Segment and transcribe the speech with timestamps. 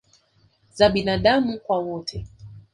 [0.73, 2.25] za binaadamu kwa wote